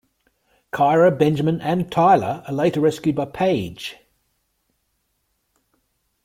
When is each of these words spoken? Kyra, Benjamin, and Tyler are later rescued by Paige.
Kyra, 0.73 1.15
Benjamin, 1.15 1.61
and 1.61 1.91
Tyler 1.91 2.43
are 2.47 2.53
later 2.55 2.79
rescued 2.81 3.15
by 3.15 3.25
Paige. 3.25 3.97